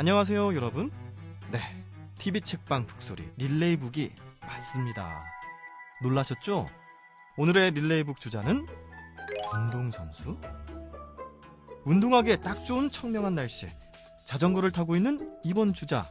안녕하세요, 0.00 0.54
여러분. 0.54 0.92
네, 1.50 1.58
TV 2.20 2.40
책방 2.40 2.86
북소리 2.86 3.32
릴레이북이 3.36 4.12
맞습니다. 4.46 5.24
놀라셨죠? 6.04 6.68
오늘의 7.36 7.72
릴레이북 7.72 8.20
주자는 8.20 8.64
운동 9.56 9.90
선수? 9.90 10.38
운동하기에 11.84 12.36
딱 12.36 12.54
좋은 12.64 12.92
청명한 12.92 13.34
날씨. 13.34 13.66
자전거를 14.24 14.70
타고 14.70 14.94
있는 14.94 15.18
이번 15.42 15.74
주자. 15.74 16.06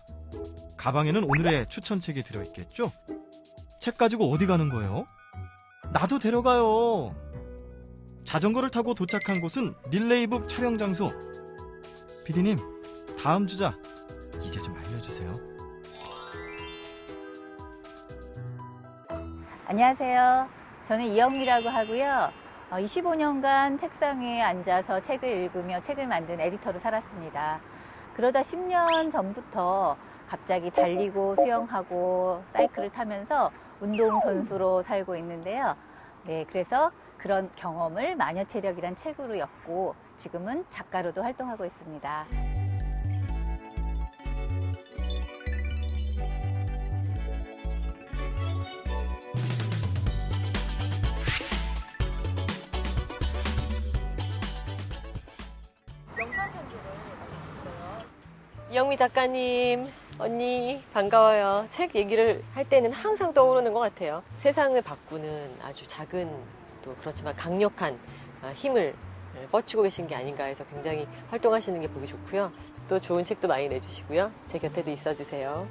가방에는 0.76 1.24
오늘의 1.24 1.70
추천책이 1.70 2.24
들어있겠죠? 2.24 2.92
책 3.80 3.98
가지고 3.98 4.30
어디 4.34 4.48
가는 4.48 4.68
거예요? 4.68 5.06
나도 5.94 6.20
데려가요. 6.20 7.08
자전거를 8.26 8.70
타고 8.70 8.94
도착한 8.94 9.40
곳은 9.40 9.76
릴레이북 9.92 10.50
촬영 10.50 10.78
장소. 10.78 11.10
피디님, 12.26 12.77
다음 13.18 13.48
주자 13.48 13.74
이제 14.42 14.60
좀 14.60 14.76
알려주세요. 14.76 15.34
안녕하세요. 19.66 20.48
저는 20.84 21.06
이영미라고 21.06 21.68
하고요. 21.68 22.30
25년간 22.70 23.80
책상에 23.80 24.42
앉아서 24.42 25.02
책을 25.02 25.28
읽으며 25.30 25.82
책을 25.82 26.06
만든 26.08 26.40
에디터로 26.40 26.80
살았습니다. 26.80 27.60
그러다 28.16 28.42
10년 28.42 29.12
전부터 29.12 29.98
갑자기 30.28 30.70
달리고 30.70 31.36
수영하고 31.36 32.44
사이클을 32.48 32.92
타면서 32.92 33.52
운동선수로 33.80 34.84
살고 34.84 35.16
있는데요. 35.18 35.76
네, 36.26 36.46
그래서 36.50 36.92
그런 37.18 37.50
경험을 37.56 38.16
마녀체력이란 38.16 38.96
책으로 38.96 39.38
엮고 39.40 39.96
지금은 40.18 40.66
작가로도 40.70 41.24
활동하고 41.24 41.66
있습니다. 41.66 42.26
영미 58.78 58.96
작가님, 58.96 59.88
언니 60.20 60.84
반가워요. 60.94 61.66
책 61.68 61.96
얘기를 61.96 62.44
할 62.54 62.70
때는 62.70 62.92
항상 62.92 63.34
떠오르는 63.34 63.74
것 63.74 63.80
같아요. 63.80 64.22
세상을 64.36 64.80
바꾸는 64.84 65.56
아주 65.64 65.88
작은 65.88 66.30
또 66.84 66.96
그렇지만 67.00 67.36
강력한 67.36 67.98
아, 68.44 68.50
힘을 68.50 68.94
뻗치고 69.52 69.82
계신 69.82 70.06
게 70.06 70.14
아닌가 70.14 70.44
해서 70.44 70.64
굉장히 70.66 71.08
활동하시는 71.32 71.82
게 71.82 71.88
보기 71.88 72.06
좋고요. 72.06 72.52
또 72.88 73.00
좋은 73.00 73.24
책도 73.24 73.48
많이 73.48 73.68
내주시고요. 73.68 74.32
제 74.46 74.60
곁에도 74.60 74.92
있어주세요. 74.92 75.68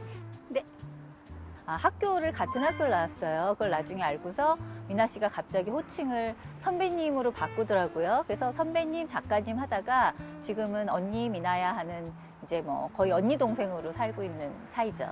아, 1.68 1.74
학교를 1.74 2.30
같은 2.30 2.62
학교를 2.62 2.90
나왔어요. 2.90 3.54
그걸 3.54 3.70
나중에 3.70 4.00
알고서 4.00 4.56
미나 4.86 5.04
씨가 5.08 5.28
갑자기 5.28 5.68
호칭을 5.68 6.36
선배님으로 6.58 7.32
바꾸더라고요. 7.32 8.22
그래서 8.27 8.52
선배님, 8.52 9.08
작가님 9.08 9.58
하다가 9.58 10.14
지금은 10.40 10.88
언니 10.88 11.28
미나야 11.28 11.77
하는 11.77 12.12
이제 12.47 12.62
뭐 12.62 12.89
거의 12.94 13.11
언니 13.11 13.36
동생으로 13.36 13.92
살고 13.92 14.22
있는 14.22 14.52
사이죠. 14.70 15.05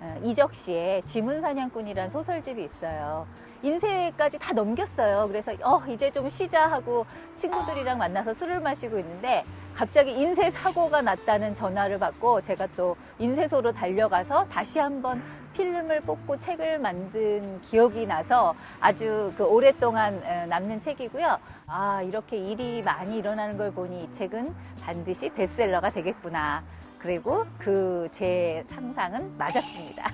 어, 0.00 0.18
이적 0.22 0.54
씨의 0.54 1.02
지문 1.04 1.40
사냥꾼이란 1.40 2.10
소설집이 2.10 2.64
있어요. 2.64 3.26
인쇄까지 3.62 4.38
다 4.38 4.54
넘겼어요. 4.54 5.26
그래서 5.28 5.52
어 5.62 5.82
이제 5.86 6.10
좀 6.10 6.28
쉬자 6.30 6.70
하고 6.70 7.04
친구들이랑 7.36 7.98
만나서 7.98 8.32
술을 8.32 8.60
마시고 8.60 8.98
있는데 8.98 9.44
갑자기 9.74 10.12
인쇄 10.12 10.50
사고가 10.50 11.02
났다는 11.02 11.54
전화를 11.54 11.98
받고 11.98 12.40
제가 12.40 12.66
또 12.76 12.96
인쇄소로 13.18 13.72
달려가서 13.72 14.46
다시 14.48 14.78
한번 14.78 15.22
필름을 15.52 16.00
뽑고 16.02 16.38
책을 16.38 16.78
만든 16.78 17.60
기억이 17.62 18.06
나서 18.06 18.54
아주 18.80 19.32
그 19.36 19.44
오랫동안 19.44 20.22
어, 20.24 20.46
남는 20.46 20.80
책이고요. 20.80 21.38
아 21.66 22.02
이렇게 22.02 22.38
일이 22.38 22.82
많이 22.82 23.18
일어나는 23.18 23.58
걸 23.58 23.70
보니 23.70 24.04
이 24.04 24.12
책은 24.12 24.54
반드시 24.82 25.28
베스트셀러가 25.28 25.90
되겠구나. 25.90 26.62
그리고 27.00 27.44
그 27.58 28.08
제 28.12 28.64
상상은 28.68 29.36
맞았습니다. 29.38 30.10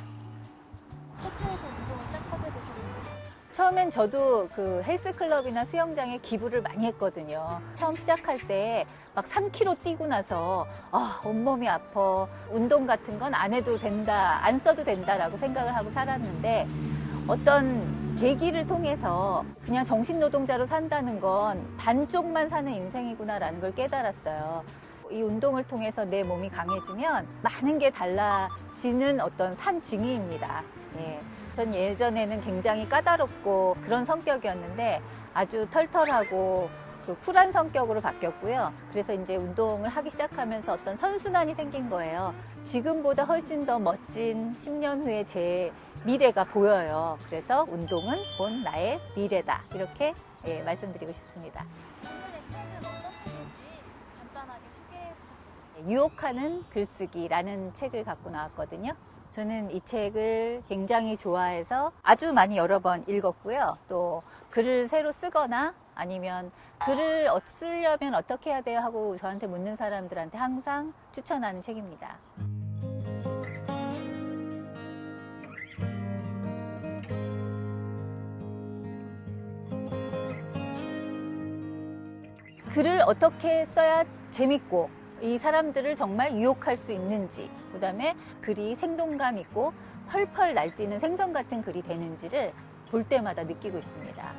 학교에서 1.19 1.67
운동을 1.67 2.07
시작하게 2.07 2.45
되셨는지 2.53 2.99
처음엔 3.53 3.91
저도 3.91 4.49
그 4.55 4.83
헬스클럽이나 4.85 5.65
수영장에 5.65 6.19
기부를 6.19 6.61
많이 6.63 6.85
했거든요. 6.87 7.61
처음 7.75 7.95
시작할 7.95 8.39
때 8.47 8.85
막 9.15 9.25
3km 9.25 9.79
뛰고 9.83 10.07
나서 10.07 10.67
아, 10.93 11.23
온몸이 11.25 11.67
아파. 11.67 12.27
운동 12.51 12.87
같은 12.87 13.19
건 13.19 13.35
안 13.35 13.55
해도 13.55 13.79
된다, 13.79 14.39
안 14.45 14.59
써도 14.59 14.85
된다라고 14.85 15.39
생각을 15.39 15.75
하고 15.75 15.91
살았는데 15.91 16.67
어떤 17.27 18.15
계기를 18.19 18.67
통해서 18.67 19.43
그냥 19.65 19.87
정신 19.87 20.21
노동자로 20.21 20.67
산다는 20.67 21.19
건 21.19 21.67
반쪽만 21.79 22.47
사는 22.51 22.71
인생이구나라는 22.71 23.59
걸 23.61 23.75
깨달았어요. 23.75 24.63
이 25.11 25.23
운동을 25.23 25.65
통해서 25.65 26.05
내 26.05 26.23
몸이 26.23 26.49
강해지면 26.51 27.27
많은 27.43 27.79
게 27.79 27.91
달라지는 27.91 29.21
어떤 29.21 29.55
산증이입니다. 29.55 30.63
예. 30.99 31.21
전 31.55 31.75
예전에는 31.75 32.41
굉장히 32.43 32.89
까다롭고 32.89 33.77
그런 33.83 34.05
성격이었는데 34.05 35.01
아주 35.33 35.67
털털하고 35.71 36.69
그 37.07 37.17
쿨한 37.21 37.53
성격으로 37.53 38.01
바뀌었고요. 38.01 38.73
그래서 38.91 39.15
이제 39.15 39.37
운동을 39.37 39.89
하기 39.89 40.11
시작하면서 40.11 40.73
어떤 40.73 40.97
선순환이 40.97 41.55
생긴 41.55 41.89
거예요. 41.89 42.35
지금보다 42.65 43.25
훨씬 43.25 43.65
더 43.65 43.79
멋진 43.79 44.53
10년 44.55 45.05
후에 45.05 45.25
제 45.25 45.73
미래가 46.05 46.45
보여요. 46.45 47.17
그래서 47.27 47.65
운동은 47.71 48.19
본 48.37 48.63
나의 48.65 49.01
미래다. 49.17 49.63
이렇게 49.75 50.15
예, 50.47 50.63
말씀드리고 50.63 51.13
싶습니다. 51.13 51.65
유혹하는 55.87 56.63
글쓰기라는 56.71 57.75
책을 57.75 58.05
갖고 58.05 58.31
나왔거든요. 58.31 58.93
저는 59.31 59.71
이 59.71 59.81
책을 59.81 60.63
굉장히 60.69 61.17
좋아해서 61.17 61.93
아주 62.03 62.33
많이 62.33 62.57
여러 62.57 62.79
번 62.79 63.05
읽었고요. 63.07 63.77
또 63.89 64.23
글을 64.51 64.89
새로 64.89 65.13
쓰거나 65.13 65.75
아니면 65.95 66.51
글을 66.79 67.29
어- 67.29 67.41
쓰려면 67.47 68.15
어떻게 68.15 68.51
해야 68.51 68.61
돼요 68.63 68.81
하고 68.81 69.17
저한테 69.17 69.47
묻는 69.47 69.77
사람들한테 69.77 70.39
항상 70.39 70.95
추천하는 71.13 71.61
책입니다. 71.61 72.17
글을 82.73 83.03
어떻게 83.07 83.65
써야 83.65 84.05
재밌고 84.31 84.91
이 85.21 85.39
사람들을 85.39 85.97
정말 85.97 86.37
유혹할 86.37 86.77
수 86.77 86.93
있는지, 86.93 87.51
그 87.73 87.81
다음에 87.81 88.15
글이 88.43 88.75
생동감 88.75 89.39
있고 89.39 89.73
펄펄 90.09 90.55
날뛰는 90.55 90.99
생선 90.99 91.33
같은 91.33 91.63
글이 91.63 91.83
되는지를 91.83 92.53
볼 92.91 93.05
때마다 93.05 93.43
느끼고 93.45 93.79
있습니다. 93.79 94.33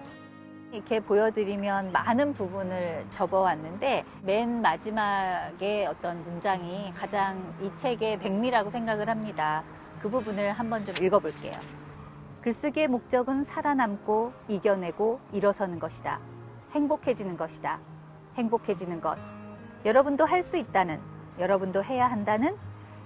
이렇게 0.72 1.00
보여드리면 1.00 1.92
많은 1.94 2.34
부분을 2.34 3.06
접어왔는데 3.10 4.04
맨 4.24 4.62
마지막에 4.62 5.86
어떤 5.86 6.24
문장이 6.24 6.94
가장 6.94 7.56
이 7.62 7.72
책의 7.78 8.20
백미라고 8.20 8.70
생각을 8.70 9.10
합니다. 9.10 9.64
그 10.02 10.10
부분을 10.10 10.52
한번 10.52 10.84
좀 10.84 10.94
읽어볼게요. 11.02 11.54
글쓰기의 12.42 12.88
목적은 12.90 13.44
살아남고 13.44 14.34
이겨내고 14.48 15.20
일어서는 15.32 15.80
것이다. 15.80 16.20
행복해지는 16.72 17.38
것이다. 17.38 17.80
행복해지는 18.36 19.02
것. 19.02 19.37
여러분도 19.88 20.26
할 20.26 20.44
수 20.44 20.58
있다는, 20.58 21.00
여러분도 21.40 21.82
해야 21.82 22.12
한다는, 22.12 22.58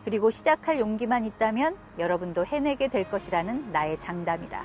그리고 0.04 0.31
시작할 0.31 0.80
용기만 0.80 1.25
있다면 1.25 1.78
여러분도 2.00 2.44
해내게 2.44 2.88
될 2.88 3.07
것이라는 3.07 3.72
나의 3.72 4.00
장담이다. 4.00 4.63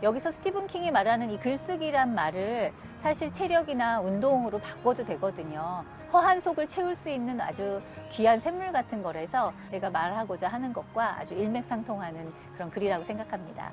여기서 0.00 0.30
스티븐 0.30 0.68
킹이 0.68 0.92
말하는 0.92 1.28
이 1.28 1.40
글쓰기란 1.40 2.14
말을 2.14 2.72
사실 3.02 3.32
체력이나 3.32 4.00
운동으로 4.00 4.60
바꿔도 4.60 5.04
되거든요. 5.06 5.84
허한 6.12 6.38
속을 6.38 6.68
채울 6.68 6.94
수 6.94 7.08
있는 7.08 7.40
아주 7.40 7.78
귀한 8.12 8.38
샘물 8.38 8.70
같은 8.70 9.02
거라서 9.02 9.52
제가 9.72 9.90
말하고자 9.90 10.46
하는 10.46 10.72
것과 10.72 11.18
아주 11.18 11.34
일맥상통하는 11.34 12.32
그런 12.54 12.70
글이라고 12.70 13.02
생각합니다. 13.02 13.72